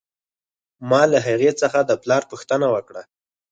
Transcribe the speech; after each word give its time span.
ما 0.89 1.01
له 1.11 1.19
هغې 1.27 1.51
څخه 1.61 1.79
د 1.83 1.91
پلار 2.03 2.23
پوښتنه 2.31 2.67
وکړه 2.75 3.01